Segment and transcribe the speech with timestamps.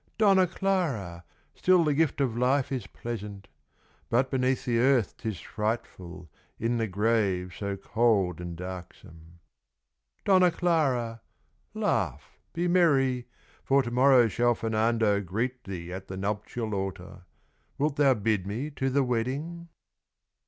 [0.17, 1.23] Donna Clara!
[1.53, 3.47] Still the gift of life is pleasant.
[4.09, 6.27] But beneath the earth 'tis frightful,
[6.57, 9.37] In the grave so cold and darksome.
[10.25, 11.21] "Donna Clara!
[11.75, 13.27] Laugh, be merry,
[13.63, 17.25] For to morrow shall Fernando Greet thee at the nuptial altar.
[17.77, 19.69] Wilt thou bid me to the wedding?"